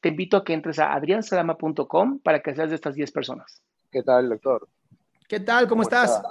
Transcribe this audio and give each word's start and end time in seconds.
te 0.00 0.08
invito 0.08 0.36
a 0.36 0.44
que 0.44 0.52
entres 0.52 0.78
a 0.78 0.92
adriansalama.com 0.92 2.20
para 2.20 2.40
que 2.40 2.54
seas 2.54 2.70
de 2.70 2.76
estas 2.76 2.94
10 2.94 3.10
personas. 3.12 3.62
¿Qué 3.90 4.02
tal, 4.02 4.28
doctor? 4.28 4.68
¿Qué 5.28 5.40
tal? 5.40 5.66
¿Cómo, 5.68 5.82
estás? 5.82 6.22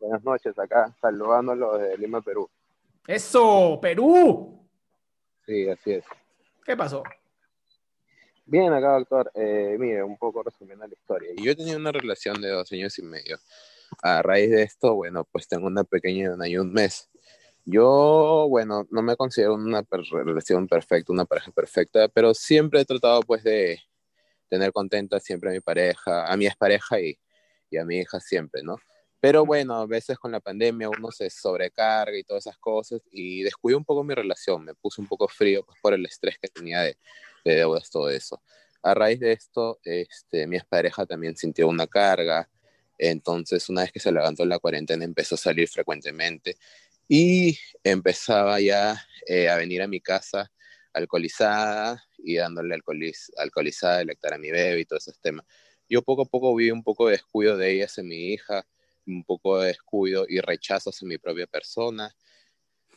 Buenas 0.00 0.22
noches, 0.24 0.58
acá 0.58 0.92
saludándolo 1.00 1.78
de 1.78 1.96
Lima, 1.96 2.20
Perú. 2.20 2.48
¡Eso! 3.06 3.78
¡Perú! 3.80 4.68
Sí, 5.46 5.68
así 5.68 5.92
es. 5.92 6.04
¿Qué 6.64 6.76
pasó? 6.76 7.02
Bien, 8.46 8.72
acá, 8.72 8.98
doctor. 8.98 9.30
Eh, 9.34 9.76
mire, 9.78 10.02
un 10.02 10.16
poco 10.18 10.42
resumiendo 10.42 10.86
la 10.86 10.92
historia. 10.92 11.30
Yo 11.36 11.56
tenía 11.56 11.76
una 11.76 11.92
relación 11.92 12.40
de 12.40 12.48
dos 12.48 12.70
años 12.72 12.98
y 12.98 13.02
medio. 13.02 13.38
A 14.02 14.22
raíz 14.22 14.50
de 14.50 14.62
esto, 14.62 14.94
bueno, 14.94 15.24
pues 15.24 15.48
tengo 15.48 15.66
una 15.66 15.84
pequeña 15.84 16.28
de 16.28 16.34
un 16.34 16.42
año 16.42 16.52
y 16.52 16.58
un 16.58 16.72
mes. 16.72 17.08
Yo, 17.64 18.46
bueno, 18.48 18.86
no 18.90 19.02
me 19.02 19.16
considero 19.16 19.54
una 19.54 19.84
relación 20.24 20.66
perfecta, 20.66 21.12
una 21.12 21.24
pareja 21.24 21.52
perfecta, 21.52 22.08
pero 22.08 22.34
siempre 22.34 22.80
he 22.80 22.84
tratado 22.84 23.20
pues 23.20 23.44
de 23.44 23.78
tener 24.48 24.72
contenta 24.72 25.20
siempre 25.20 25.50
a 25.50 25.52
mi 25.52 25.60
pareja, 25.60 26.26
a 26.30 26.36
mi 26.36 26.46
expareja 26.46 27.00
y, 27.00 27.18
y 27.70 27.78
a 27.78 27.84
mi 27.84 27.98
hija 27.98 28.20
siempre, 28.20 28.62
¿no? 28.62 28.78
Pero 29.20 29.46
bueno, 29.46 29.76
a 29.76 29.86
veces 29.86 30.18
con 30.18 30.32
la 30.32 30.40
pandemia 30.40 30.90
uno 30.90 31.12
se 31.12 31.30
sobrecarga 31.30 32.18
y 32.18 32.24
todas 32.24 32.46
esas 32.46 32.58
cosas 32.58 33.00
y 33.12 33.44
descuido 33.44 33.78
un 33.78 33.84
poco 33.84 34.02
mi 34.02 34.14
relación, 34.14 34.64
me 34.64 34.74
puse 34.74 35.00
un 35.00 35.06
poco 35.06 35.28
frío 35.28 35.64
pues, 35.64 35.78
por 35.80 35.94
el 35.94 36.04
estrés 36.04 36.38
que 36.40 36.48
tenía 36.48 36.80
de, 36.80 36.96
de 37.44 37.54
deudas, 37.54 37.88
todo 37.88 38.10
eso. 38.10 38.42
A 38.82 38.94
raíz 38.94 39.20
de 39.20 39.30
esto, 39.30 39.78
este, 39.84 40.48
mi 40.48 40.56
expareja 40.56 41.06
también 41.06 41.36
sintió 41.36 41.68
una 41.68 41.86
carga, 41.86 42.50
entonces 42.98 43.68
una 43.68 43.82
vez 43.82 43.92
que 43.92 44.00
se 44.00 44.10
levantó 44.10 44.44
la 44.44 44.58
cuarentena 44.58 45.04
empezó 45.04 45.36
a 45.36 45.38
salir 45.38 45.68
frecuentemente 45.68 46.56
y 47.08 47.58
empezaba 47.84 48.60
ya 48.60 49.02
eh, 49.26 49.48
a 49.48 49.56
venir 49.56 49.82
a 49.82 49.86
mi 49.86 50.00
casa 50.00 50.50
alcoholizada 50.92 52.02
y 52.18 52.36
dándole 52.36 52.74
alcoholiz 52.74 53.30
alcoholizada, 53.36 54.00
electar 54.00 54.34
a 54.34 54.38
mi 54.38 54.50
bebé 54.50 54.80
y 54.80 54.84
todos 54.84 55.08
esos 55.08 55.20
temas. 55.20 55.46
Yo 55.88 56.02
poco 56.02 56.22
a 56.22 56.26
poco 56.26 56.54
vi 56.54 56.70
un 56.70 56.82
poco 56.82 57.06
de 57.06 57.12
descuido 57.12 57.56
de 57.56 57.72
ella 57.72 57.86
hacia 57.86 58.04
mi 58.04 58.32
hija, 58.32 58.66
un 59.06 59.24
poco 59.24 59.60
de 59.60 59.68
descuido 59.68 60.26
y 60.28 60.40
rechazo 60.40 60.90
hacia 60.90 61.08
mi 61.08 61.18
propia 61.18 61.46
persona. 61.46 62.14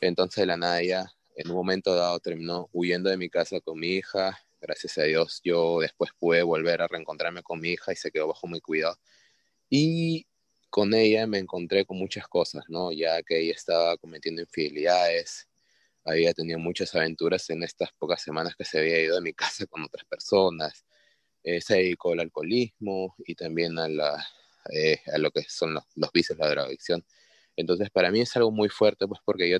Entonces 0.01 0.41
de 0.41 0.45
la 0.45 0.57
nada 0.57 0.81
ya 0.83 1.05
en 1.35 1.49
un 1.49 1.55
momento 1.55 1.95
dado 1.95 2.19
terminó 2.19 2.69
huyendo 2.71 3.09
de 3.09 3.17
mi 3.17 3.29
casa 3.29 3.59
con 3.61 3.79
mi 3.79 3.95
hija. 3.95 4.39
Gracias 4.61 4.97
a 4.97 5.03
Dios 5.03 5.41
yo 5.43 5.79
después 5.79 6.11
pude 6.17 6.43
volver 6.43 6.81
a 6.81 6.87
reencontrarme 6.87 7.43
con 7.43 7.59
mi 7.59 7.71
hija 7.71 7.91
y 7.93 7.95
se 7.95 8.11
quedó 8.11 8.27
bajo 8.27 8.47
mi 8.47 8.61
cuidado. 8.61 8.97
Y 9.69 10.27
con 10.75 10.93
ella 10.93 11.25
me 11.25 11.37
encontré 11.37 11.85
con 11.85 11.97
muchas 11.97 12.27
cosas, 12.27 12.65
¿no? 12.67 12.91
Ya 12.91 13.23
que 13.23 13.39
ella 13.39 13.53
estaba 13.53 13.95
cometiendo 13.95 14.41
infidelidades, 14.41 15.47
había 16.03 16.33
tenido 16.33 16.59
muchas 16.59 16.93
aventuras 16.95 17.49
en 17.49 17.63
estas 17.63 17.93
pocas 17.93 18.21
semanas 18.21 18.57
que 18.57 18.65
se 18.65 18.79
había 18.79 19.01
ido 19.01 19.15
de 19.15 19.21
mi 19.21 19.33
casa 19.61 19.65
con 19.67 19.83
otras 19.83 20.05
personas, 20.05 20.85
eh, 21.43 21.61
se 21.61 21.75
dedicó 21.75 22.11
al 22.11 22.19
alcoholismo 22.19 23.15
y 23.19 23.35
también 23.35 23.77
eh, 24.69 24.99
a 25.13 25.17
lo 25.17 25.31
que 25.31 25.43
son 25.47 25.75
los, 25.75 25.85
los 25.95 26.11
vicios, 26.11 26.37
la 26.39 26.49
drogadicción. 26.49 27.05
Entonces, 27.55 27.89
para 27.89 28.11
mí 28.11 28.19
es 28.19 28.35
algo 28.35 28.51
muy 28.51 28.67
fuerte, 28.67 29.07
pues 29.07 29.21
porque 29.23 29.49
yo, 29.49 29.59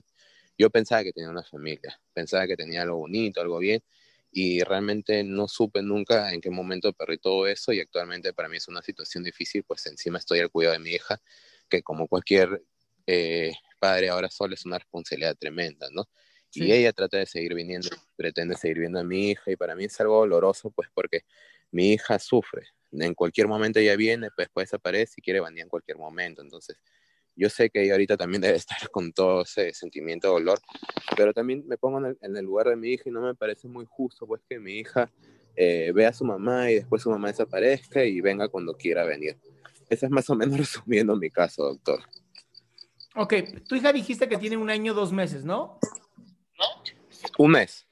yo 0.58 0.70
pensaba 0.70 1.02
que 1.06 1.14
tenía 1.14 1.30
una 1.30 1.44
familia, 1.46 1.98
pensaba 2.14 2.46
que 2.46 2.58
tenía 2.58 2.82
algo 2.82 2.98
bonito, 2.98 3.40
algo 3.40 3.60
bien, 3.60 3.82
y 4.38 4.62
realmente 4.64 5.24
no 5.24 5.48
supe 5.48 5.82
nunca 5.82 6.34
en 6.34 6.42
qué 6.42 6.50
momento 6.50 6.92
perdí 6.92 7.18
todo 7.20 7.48
eso 7.48 7.72
y 7.72 7.80
actualmente 7.80 8.34
para 8.34 8.50
mí 8.50 8.58
es 8.58 8.68
una 8.68 8.82
situación 8.82 9.24
difícil, 9.24 9.64
pues 9.64 9.86
encima 9.86 10.18
estoy 10.18 10.42
al 10.42 10.52
cuidado 10.52 10.74
de 10.74 10.80
mi 10.80 10.90
hija, 10.90 11.22
que 11.70 11.82
como 11.82 12.10
cualquier 12.10 12.62
eh, 13.08 13.54
padre 13.80 14.10
ahora 14.10 14.30
solo 14.30 14.54
es 14.54 14.66
una 14.66 14.78
responsabilidad 14.78 15.38
tremenda, 15.40 15.88
¿no? 15.90 16.10
Sí. 16.50 16.66
Y 16.66 16.74
ella 16.74 16.92
trata 16.92 17.16
de 17.16 17.28
seguir 17.28 17.54
viniendo, 17.54 17.88
pretende 18.18 18.58
seguir 18.58 18.80
viendo 18.80 19.00
a 19.00 19.06
mi 19.06 19.30
hija 19.30 19.52
y 19.52 19.56
para 19.56 19.74
mí 19.74 19.86
es 19.86 19.98
algo 20.02 20.20
doloroso, 20.20 20.70
pues 20.70 20.90
porque 20.94 21.22
mi 21.72 21.94
hija 21.94 22.20
sufre. 22.20 22.68
En 22.92 23.14
cualquier 23.14 23.48
momento 23.48 23.80
ella 23.80 23.96
viene, 23.96 24.32
pues 24.36 24.48
después 24.48 24.68
desaparece 24.68 25.14
y 25.16 25.22
quiere 25.22 25.40
venir 25.40 25.64
en 25.64 25.70
cualquier 25.70 25.98
momento. 25.98 26.42
Entonces, 26.42 26.76
yo 27.36 27.50
sé 27.50 27.70
que 27.70 27.84
ella 27.84 27.94
ahorita 27.94 28.18
también 28.18 28.42
debe 28.42 28.58
estar 28.58 28.90
con 28.90 29.12
todo 29.14 29.44
ese 29.44 29.74
sentimiento 29.74 30.28
de 30.28 30.34
dolor, 30.34 30.60
pero 31.16 31.34
también 31.34 31.64
me 31.68 31.78
pongo 31.78 32.00
en 32.00 32.06
el, 32.06 32.18
en 32.22 32.38
el 32.38 32.46
lugar 32.46 32.68
de 32.68 32.76
mi 32.76 32.90
hija 32.90 33.04
y 33.08 33.12
no 33.12 33.22
me 33.22 33.36
parece 33.36 33.68
muy 33.68 33.86
justo, 33.88 34.26
pues 34.26 34.42
que 34.48 34.60
mi 34.60 34.80
hija 34.80 35.12
eh, 35.56 35.92
vea 35.94 36.10
a 36.10 36.14
su 36.14 36.26
mamá 36.26 36.70
y 36.70 36.76
después 36.76 37.02
su 37.02 37.10
mamá 37.10 37.30
desaparezca 37.30 38.04
y 38.04 38.20
venga 38.22 38.50
cuando 38.50 38.76
quiera 38.76 39.06
venir. 39.06 39.38
Ese 39.90 40.06
es 40.06 40.12
más 40.12 40.30
o 40.30 40.36
menos 40.36 40.58
resumiendo 40.58 41.16
mi 41.16 41.30
caso, 41.30 41.64
doctor. 41.64 42.02
Ok, 43.16 43.34
tu 43.68 43.76
hija 43.76 43.94
dijiste 43.94 44.28
que 44.28 44.38
tiene 44.38 44.58
un 44.58 44.70
año, 44.70 44.94
dos 44.94 45.14
meses, 45.14 45.46
¿no? 45.46 45.80
Un 47.38 47.52
mes. 47.52 47.88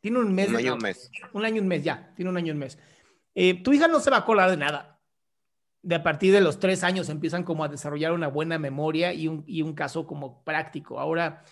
Tiene 0.00 0.20
un 0.20 0.32
mes. 0.32 0.48
Un 0.48 0.56
año, 0.56 0.70
no, 0.70 0.76
un 0.76 0.82
mes. 0.82 1.10
Un 1.32 1.44
año, 1.44 1.60
un 1.60 1.68
mes, 1.68 1.82
ya. 1.82 2.12
Tiene 2.14 2.30
un 2.30 2.36
año, 2.36 2.52
un 2.52 2.58
mes. 2.60 2.78
Eh, 3.34 3.62
tu 3.62 3.72
hija 3.72 3.88
no 3.88 3.98
se 3.98 4.10
va 4.10 4.18
a 4.18 4.24
colar 4.24 4.50
de 4.50 4.56
nada. 4.56 4.97
De 5.82 5.94
a 5.94 6.02
partir 6.02 6.32
de 6.32 6.40
los 6.40 6.58
tres 6.58 6.82
años 6.82 7.08
empiezan 7.08 7.44
como 7.44 7.64
a 7.64 7.68
desarrollar 7.68 8.12
una 8.12 8.28
buena 8.28 8.58
memoria 8.58 9.12
y 9.12 9.28
un, 9.28 9.44
y 9.46 9.62
un 9.62 9.74
caso 9.74 10.06
como 10.06 10.42
práctico. 10.42 10.98
Ahora, 10.98 11.44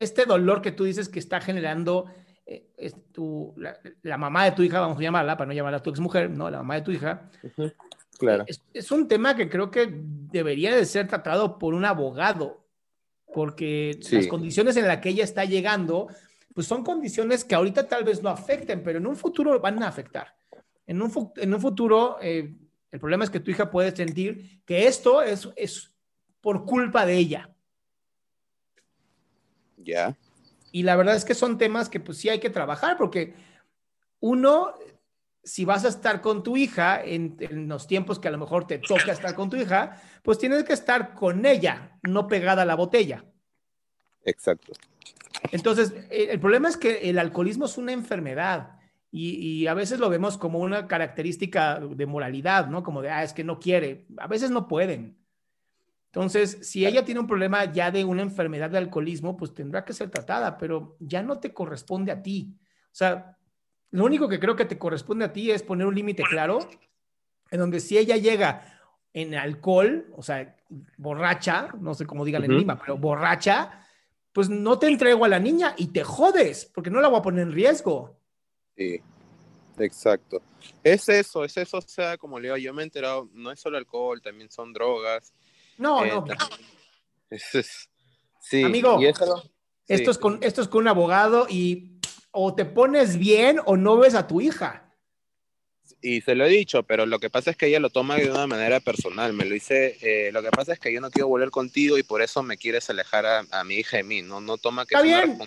este 0.00 0.24
dolor 0.24 0.62
que 0.62 0.72
tú 0.72 0.84
dices 0.84 1.08
que 1.08 1.18
está 1.18 1.40
generando 1.40 2.06
eh, 2.46 2.70
es 2.76 2.94
tu, 3.12 3.54
la, 3.56 3.78
la, 4.02 4.16
mamá 4.16 4.44
de 4.44 4.52
tu 4.52 4.62
hija, 4.62 4.80
vamos 4.80 4.98
a 4.98 5.02
llamarla, 5.02 5.36
para 5.36 5.48
no 5.48 5.54
llamarla 5.54 5.82
tu 5.82 5.90
exmujer, 5.90 6.30
¿no? 6.30 6.50
La 6.50 6.58
mamá 6.58 6.76
de 6.76 6.82
tu 6.82 6.90
hija. 6.90 7.30
Uh 7.42 7.48
-huh. 7.48 7.74
Claro. 8.18 8.44
Es, 8.46 8.62
es, 8.72 8.90
un 8.90 9.06
tema 9.06 9.36
que 9.36 9.48
creo 9.48 9.70
que 9.70 9.88
debería 9.92 10.74
de 10.74 10.84
ser 10.86 11.06
tratado 11.06 11.58
por 11.58 11.74
un 11.74 11.84
abogado, 11.84 12.64
porque 13.32 13.98
sí. 14.02 14.16
las 14.16 14.26
condiciones 14.26 14.76
en 14.76 14.88
las 14.88 14.98
que 14.98 15.10
ella 15.10 15.24
está 15.24 15.44
llegando, 15.44 16.08
pues 16.54 16.66
son 16.66 16.82
condiciones 16.82 17.44
que 17.44 17.54
ahorita 17.54 17.86
tal 17.86 18.02
vez 18.02 18.22
no 18.22 18.30
afecten, 18.30 18.82
pero 18.82 18.98
en 18.98 19.06
un 19.06 19.14
futuro 19.14 19.60
van 19.60 19.82
a 19.82 19.88
afectar. 19.88 20.37
En 20.88 21.02
un, 21.02 21.32
en 21.36 21.52
un 21.52 21.60
futuro, 21.60 22.16
eh, 22.22 22.50
el 22.90 22.98
problema 22.98 23.22
es 23.22 23.28
que 23.28 23.40
tu 23.40 23.50
hija 23.50 23.70
puede 23.70 23.94
sentir 23.94 24.62
que 24.64 24.88
esto 24.88 25.20
es, 25.20 25.46
es 25.54 25.92
por 26.40 26.64
culpa 26.64 27.04
de 27.04 27.14
ella. 27.14 27.50
Ya. 29.76 30.16
Y 30.72 30.84
la 30.84 30.96
verdad 30.96 31.14
es 31.14 31.26
que 31.26 31.34
son 31.34 31.58
temas 31.58 31.90
que 31.90 32.00
pues 32.00 32.16
sí 32.16 32.30
hay 32.30 32.40
que 32.40 32.48
trabajar 32.48 32.96
porque 32.96 33.34
uno, 34.20 34.72
si 35.44 35.66
vas 35.66 35.84
a 35.84 35.88
estar 35.88 36.22
con 36.22 36.42
tu 36.42 36.56
hija 36.56 37.04
en, 37.04 37.36
en, 37.40 37.68
los 37.68 37.86
tiempos 37.86 38.18
que 38.18 38.28
a 38.28 38.30
lo 38.32 38.38
mejor 38.38 38.66
te 38.66 38.78
toca 38.78 39.12
estar 39.12 39.34
con 39.34 39.50
tu 39.50 39.56
hija, 39.56 40.00
pues 40.22 40.38
tienes 40.38 40.64
que 40.64 40.72
estar 40.72 41.12
con 41.12 41.44
ella, 41.44 41.98
no 42.02 42.28
pegada 42.28 42.62
a 42.62 42.66
la 42.66 42.76
botella. 42.76 43.26
Exacto. 44.24 44.72
Entonces, 45.52 45.92
el 46.10 46.40
problema 46.40 46.70
es 46.70 46.78
que 46.78 47.10
el 47.10 47.18
alcoholismo 47.18 47.66
es 47.66 47.76
una 47.76 47.92
enfermedad 47.92 48.77
y, 49.10 49.62
y, 49.62 49.66
a 49.66 49.74
veces 49.74 50.00
lo 50.00 50.10
vemos 50.10 50.36
como 50.36 50.58
una 50.58 50.86
característica 50.86 51.80
de 51.80 52.06
moralidad, 52.06 52.66
¿no? 52.66 52.82
Como 52.82 53.00
de, 53.00 53.10
ah, 53.10 53.22
es 53.22 53.32
que 53.32 53.42
no 53.42 53.58
quiere. 53.58 54.06
A 54.18 54.26
veces 54.26 54.50
no 54.50 54.68
pueden. 54.68 55.16
Entonces, 56.12 56.58
si 56.62 56.86
ella 56.86 57.04
tiene 57.04 57.20
un 57.20 57.26
problema 57.26 57.64
ya 57.66 57.90
de 57.90 58.04
una 58.04 58.22
enfermedad 58.22 58.70
de 58.70 58.78
alcoholismo, 58.78 59.36
pues 59.36 59.54
tendrá 59.54 59.84
que 59.84 59.92
ser 59.92 60.10
tratada, 60.10 60.58
pero 60.58 60.96
ya 61.00 61.22
no 61.22 61.38
te 61.38 61.52
corresponde 61.52 62.12
a 62.12 62.22
ti. 62.22 62.54
O 62.86 62.94
sea, 62.98 63.36
lo 63.90 64.04
único 64.04 64.28
que 64.28 64.40
creo 64.40 64.56
que 64.56 64.64
te 64.64 64.78
corresponde 64.78 65.26
a 65.26 65.32
ti 65.32 65.50
es 65.50 65.62
poner 65.62 65.86
un 65.86 65.94
límite 65.94 66.22
claro, 66.22 66.58
en 67.50 67.60
donde 67.60 67.80
si 67.80 67.98
ella 67.98 68.16
llega 68.16 68.80
en 69.12 69.34
alcohol, 69.34 70.06
o 70.16 70.22
sea, 70.22 70.56
borracha, 70.96 71.68
no 71.80 71.94
sé 71.94 72.06
cómo 72.06 72.24
digan 72.24 72.44
en 72.44 72.56
Lima, 72.56 72.78
pero 72.78 72.98
borracha, 72.98 73.86
pues 74.32 74.48
no 74.48 74.78
te 74.78 74.88
entrego 74.88 75.24
a 75.24 75.28
la 75.28 75.38
niña 75.38 75.74
y 75.76 75.88
te 75.88 76.04
jodes, 76.04 76.70
porque 76.74 76.90
no 76.90 77.00
la 77.00 77.08
voy 77.08 77.18
a 77.18 77.22
poner 77.22 77.42
en 77.42 77.52
riesgo. 77.52 78.17
Sí, 78.78 79.00
exacto. 79.78 80.40
Es 80.84 81.08
eso, 81.08 81.44
es 81.44 81.56
eso, 81.56 81.78
o 81.78 81.82
sea, 81.82 82.16
como 82.16 82.38
le 82.38 82.46
digo, 82.48 82.56
yo 82.56 82.72
me 82.72 82.82
he 82.82 82.84
enterado, 82.84 83.28
no 83.34 83.50
es 83.50 83.58
solo 83.58 83.76
alcohol, 83.76 84.22
también 84.22 84.50
son 84.50 84.72
drogas. 84.72 85.34
No, 85.76 86.04
eh, 86.04 86.08
no. 86.08 86.24
Es, 87.28 87.54
es, 87.54 87.90
sí, 88.40 88.62
Amigo, 88.62 89.00
eso, 89.00 89.50
esto, 89.88 90.10
es 90.10 90.18
con, 90.18 90.38
esto 90.42 90.62
es 90.62 90.68
con 90.68 90.82
un 90.82 90.88
abogado 90.88 91.46
y 91.50 91.98
o 92.30 92.54
te 92.54 92.64
pones 92.64 93.18
bien 93.18 93.60
o 93.66 93.76
no 93.76 93.96
ves 93.98 94.14
a 94.14 94.26
tu 94.26 94.40
hija 94.40 94.88
y 96.00 96.20
se 96.20 96.34
lo 96.34 96.46
he 96.46 96.48
dicho, 96.48 96.82
pero 96.84 97.06
lo 97.06 97.18
que 97.18 97.30
pasa 97.30 97.50
es 97.50 97.56
que 97.56 97.66
ella 97.66 97.80
lo 97.80 97.90
toma 97.90 98.16
de 98.16 98.30
una 98.30 98.46
manera 98.46 98.80
personal. 98.80 99.32
Me 99.32 99.44
lo 99.44 99.54
dice, 99.54 99.98
eh, 100.00 100.30
lo 100.32 100.42
que 100.42 100.50
pasa 100.50 100.72
es 100.72 100.78
que 100.78 100.92
yo 100.92 101.00
no 101.00 101.10
quiero 101.10 101.28
volver 101.28 101.50
contigo 101.50 101.98
y 101.98 102.02
por 102.02 102.22
eso 102.22 102.42
me 102.42 102.56
quieres 102.56 102.88
alejar 102.90 103.26
a, 103.26 103.44
a 103.50 103.64
mi 103.64 103.76
hija 103.76 103.96
de 103.96 104.04
mí. 104.04 104.22
No, 104.22 104.40
no 104.40 104.58
toma 104.58 104.86
que 104.86 104.94
Está 104.94 105.02
bien, 105.02 105.38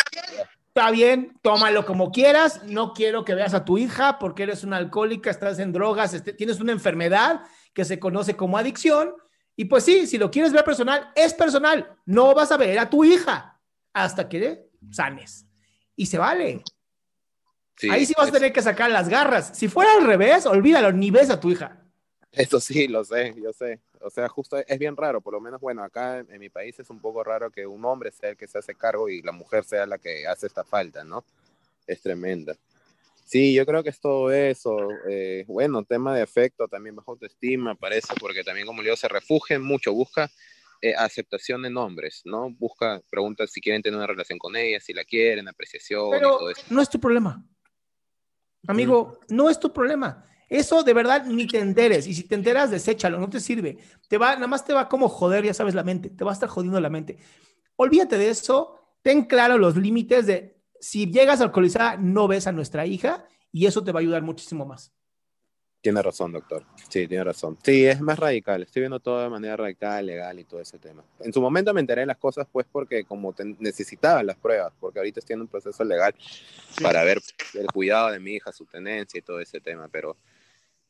está 0.74 0.90
bien, 0.90 1.38
tómalo 1.42 1.86
como 1.86 2.12
quieras. 2.12 2.64
No 2.64 2.94
quiero 2.94 3.26
que 3.26 3.36
veas 3.36 3.54
a 3.54 3.66
tu 3.66 3.78
hija 3.78 4.18
porque 4.20 4.44
eres 4.44 4.64
una 4.64 4.78
alcohólica, 4.78 5.30
estás 5.30 5.60
en 5.60 5.74
drogas, 5.74 6.14
este, 6.14 6.32
tienes 6.32 6.62
una 6.62 6.72
enfermedad 6.72 7.42
que 7.74 7.84
se 7.84 8.00
conoce 8.00 8.38
como 8.38 8.58
adicción. 8.58 9.14
Y 9.58 9.66
pues 9.66 9.84
sí, 9.84 10.08
si 10.08 10.18
lo 10.18 10.32
quieres 10.32 10.54
ver 10.54 10.64
personal, 10.64 11.12
es 11.14 11.34
personal. 11.34 11.98
No 12.06 12.34
vas 12.34 12.54
a 12.54 12.58
ver 12.58 12.80
a 12.80 12.90
tu 12.90 13.04
hija 13.04 13.60
hasta 13.94 14.30
que 14.30 14.70
sanes. 14.92 15.46
Y 15.98 16.06
se 16.06 16.18
vale. 16.18 16.64
Ahí 17.90 18.06
sí 18.06 18.14
vas 18.18 18.30
a 18.30 18.32
tener 18.32 18.54
que 18.54 18.62
sacar 18.62 18.90
las 18.92 19.10
garras. 19.10 19.52
Si 19.54 19.68
fuera 19.68 19.92
al 19.94 20.06
revés, 20.06 20.46
olvídalo, 20.46 20.94
ni 20.94 21.12
ves 21.12 21.30
a 21.30 21.40
tu 21.40 21.52
hija. 21.52 21.81
Eso 22.32 22.60
sí, 22.60 22.88
lo 22.88 23.04
sé, 23.04 23.34
yo 23.42 23.52
sé. 23.52 23.82
O 24.00 24.10
sea, 24.10 24.30
justo 24.30 24.58
es 24.58 24.80
bien 24.80 24.96
raro, 24.96 25.22
por 25.22 25.34
lo 25.34 25.42
menos, 25.42 25.60
bueno, 25.60 25.84
acá 25.84 26.20
en, 26.20 26.40
mi 26.40 26.50
país 26.50 26.80
es 26.80 26.90
un 26.90 27.00
poco 27.00 27.24
raro 27.24 27.52
que 27.52 27.68
un 27.68 27.84
hombre 27.86 28.12
sea 28.12 28.30
el 28.30 28.38
que 28.38 28.48
se 28.48 28.58
hace 28.58 28.74
cargo 28.74 29.10
y 29.10 29.22
la 29.22 29.32
mujer 29.32 29.64
sea 29.64 29.86
la 29.86 29.98
que 29.98 30.26
hace 30.26 30.48
esta 30.48 30.64
falta, 30.64 31.04
¿no? 31.04 31.24
Es 31.86 32.02
tremenda. 32.02 32.56
Sí, 33.26 33.54
yo 33.54 33.66
creo 33.66 33.84
que 33.84 33.90
es 33.90 34.00
todo 34.00 34.32
eso. 34.32 34.78
Eh, 35.10 35.46
bueno, 35.48 35.84
tema 35.84 36.16
de 36.16 36.22
afecto, 36.22 36.68
también 36.68 36.96
bajo 36.96 37.12
autoestima, 37.12 37.76
parece, 37.76 38.14
porque 38.20 38.44
también, 38.44 38.66
como 38.66 38.82
le 38.82 38.88
digo, 38.88 38.98
se 38.98 39.08
refugia 39.08 39.60
mucho, 39.60 39.94
busca 39.94 40.30
eh, 40.82 40.96
aceptación 40.98 41.66
en 41.66 41.78
hombres, 41.78 42.22
¿no? 42.26 42.50
Busca, 42.50 43.02
pregunta 43.10 43.46
si 43.46 43.62
quieren 43.62 43.82
tener 43.82 43.98
una 43.98 44.08
relación 44.08 44.40
con 44.40 44.56
ella, 44.56 44.80
si 44.80 44.94
la 44.94 45.04
quieren, 45.04 45.48
apreciación 45.48 46.10
Pero 46.12 46.36
y 46.36 46.38
todo 46.40 46.50
eso. 46.50 46.64
No 46.70 46.82
es 46.82 46.90
tu 46.90 47.00
problema. 47.00 47.46
Amigo, 48.68 49.20
no 49.30 49.50
es 49.50 49.60
tu 49.60 49.72
problema. 49.72 50.26
Eso 50.52 50.84
de 50.84 50.94
verdad 50.94 51.26
ni 51.28 51.48
te 51.48 51.60
enteres. 51.60 52.06
Y 52.08 52.14
si 52.14 52.24
te 52.24 52.36
enteras, 52.36 52.70
deséchalo, 52.70 53.18
no 53.18 53.30
te 53.30 53.40
sirve. 53.40 53.78
Te 54.10 54.18
va, 54.18 54.36
nada 54.36 54.48
más 54.48 54.66
te 54.66 54.74
va 54.74 54.90
como 54.90 55.08
joder, 55.08 55.46
ya 55.46 55.54
sabes, 55.54 55.74
la 55.74 55.84
mente. 55.84 56.10
Te 56.10 56.26
va 56.26 56.32
a 56.32 56.34
estar 56.34 56.50
jodiendo 56.50 56.78
la 56.82 56.90
mente. 56.90 57.18
Olvídate 57.78 58.18
de 58.18 58.30
eso. 58.30 58.76
Ten 59.02 59.24
claro 59.24 59.58
los 59.58 59.78
límites 59.78 60.28
de 60.28 60.62
si 60.78 61.10
llegas 61.10 61.40
alcoholizada, 61.40 61.96
no 61.96 62.28
ves 62.28 62.48
a 62.48 62.52
nuestra 62.52 62.86
hija 62.86 63.26
y 63.54 63.66
eso 63.66 63.82
te 63.82 63.94
va 63.94 64.00
a 64.00 64.02
ayudar 64.02 64.24
muchísimo 64.24 64.66
más. 64.66 64.92
Tiene 65.80 66.02
razón, 66.02 66.34
doctor. 66.34 66.66
Sí, 66.90 67.08
tiene 67.08 67.24
razón. 67.24 67.58
Sí, 67.64 67.86
es 67.86 68.02
más 68.02 68.20
radical. 68.20 68.62
Estoy 68.62 68.82
viendo 68.82 69.00
todo 69.00 69.24
de 69.24 69.30
manera 69.30 69.56
radical, 69.56 70.06
legal 70.06 70.38
y 70.38 70.44
todo 70.44 70.60
ese 70.60 70.80
tema. 70.80 71.02
En 71.22 71.32
su 71.32 71.42
momento 71.42 71.74
me 71.74 71.80
enteré 71.80 72.02
de 72.02 72.08
las 72.08 72.18
cosas, 72.18 72.46
pues, 72.52 72.68
porque 72.70 73.06
como 73.06 73.34
necesitaba 73.58 74.22
las 74.22 74.36
pruebas, 74.36 74.74
porque 74.82 75.00
ahorita 75.00 75.22
estoy 75.22 75.36
en 75.36 75.42
un 75.42 75.48
proceso 75.48 75.84
legal 75.86 76.14
para 76.84 77.06
ver 77.06 77.22
el 77.54 77.68
cuidado 77.68 78.12
de 78.12 78.20
mi 78.20 78.34
hija, 78.34 78.52
su 78.52 78.66
tenencia 78.66 79.18
y 79.18 79.22
todo 79.22 79.40
ese 79.40 79.62
tema. 79.62 79.88
Pero 79.88 80.18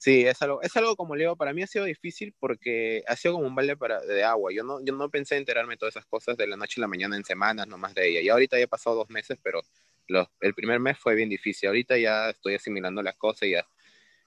sí, 0.02 0.26
es 0.26 0.42
algo, 0.42 0.62
es 0.64 0.76
algo 0.76 0.96
como 0.96 1.16
le 1.16 1.26
digo, 1.26 1.36
para 1.36 1.54
mí 1.54 1.62
ha 1.62 1.68
sido 1.68 1.86
difícil 1.86 2.34
porque 2.40 3.04
ha 3.08 3.16
sido 3.16 3.36
como 3.36 3.46
un 3.46 3.54
balde 3.54 3.78
para, 3.78 4.02
de 4.02 4.24
agua. 4.24 4.52
Yo 4.52 4.64
no, 4.64 4.84
yo 4.84 4.96
no 4.96 5.10
pensé 5.10 5.38
enterarme 5.38 5.76
de 5.76 5.78
todas 5.78 5.96
esas 5.96 6.08
cosas 6.08 6.36
de 6.36 6.48
la 6.48 6.58
noche 6.58 6.80
a 6.80 6.82
la 6.82 6.88
mañana 6.88 7.16
en 7.16 7.24
semanas 7.24 7.68
nomás 7.68 7.94
de 7.94 8.10
ella. 8.10 8.22
Y 8.22 8.30
ahorita 8.30 8.58
ya 8.58 8.64
he 8.64 8.68
pasado 8.68 8.96
dos 8.96 9.10
meses, 9.12 9.38
pero 9.44 9.62
los, 10.08 10.28
el 10.40 10.56
primer 10.56 10.80
mes 10.80 10.98
fue 10.98 11.14
bien 11.14 11.30
difícil. 11.30 11.68
Ahorita 11.68 11.98
ya 12.00 12.32
estoy 12.32 12.56
asimilando 12.56 13.04
las 13.04 13.16
cosas 13.16 13.44
y 13.44 13.52
ya 13.52 13.68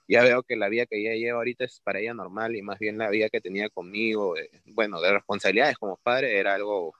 ya 0.07 0.23
veo 0.23 0.43
que 0.43 0.55
la 0.55 0.69
vida 0.69 0.85
que 0.85 0.99
ella 0.99 1.15
lleva 1.15 1.39
ahorita 1.39 1.65
es 1.65 1.79
para 1.79 1.99
ella 1.99 2.13
normal 2.13 2.55
y 2.55 2.61
más 2.61 2.77
bien 2.79 2.97
la 2.97 3.09
vida 3.09 3.29
que 3.29 3.41
tenía 3.41 3.69
conmigo, 3.69 4.35
bueno, 4.65 5.01
de 5.01 5.11
responsabilidades 5.11 5.77
como 5.77 5.97
padre 5.97 6.37
era 6.37 6.53
algo 6.53 6.93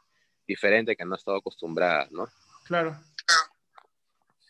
diferente 0.47 0.95
que 0.95 1.05
no 1.05 1.15
estaba 1.15 1.37
acostumbrada, 1.37 2.07
¿no? 2.11 2.27
Claro. 2.65 2.99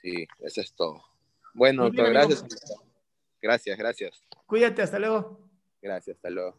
Sí, 0.02 0.28
eso 0.40 0.62
es 0.62 0.74
todo. 0.74 1.04
Bueno, 1.54 1.90
bien, 1.90 2.06
gracias. 2.12 2.46
Gracias, 3.46 3.78
gracias. 3.78 4.24
Cuídate, 4.48 4.82
hasta 4.82 4.98
luego. 4.98 5.40
Gracias, 5.80 6.16
hasta 6.16 6.32
luego. 6.32 6.56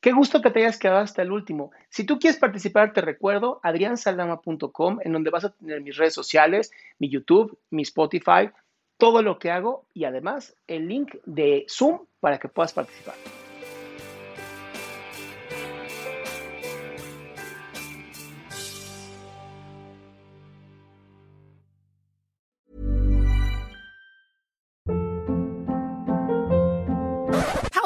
Qué 0.00 0.12
gusto 0.12 0.40
que 0.40 0.50
te 0.50 0.60
hayas 0.60 0.78
quedado 0.78 1.00
hasta 1.00 1.20
el 1.20 1.30
último. 1.30 1.70
Si 1.90 2.04
tú 2.04 2.18
quieres 2.18 2.40
participar, 2.40 2.94
te 2.94 3.02
recuerdo 3.02 3.60
adriansaldama.com, 3.62 4.98
en 5.04 5.12
donde 5.12 5.30
vas 5.30 5.44
a 5.44 5.50
tener 5.50 5.82
mis 5.82 5.96
redes 5.96 6.14
sociales, 6.14 6.72
mi 6.98 7.10
YouTube, 7.10 7.58
mi 7.70 7.82
Spotify, 7.82 8.50
todo 8.96 9.22
lo 9.22 9.38
que 9.38 9.50
hago 9.50 9.84
y 9.92 10.04
además 10.04 10.56
el 10.66 10.88
link 10.88 11.14
de 11.26 11.66
Zoom 11.68 12.06
para 12.20 12.38
que 12.38 12.48
puedas 12.48 12.72
participar. 12.72 13.14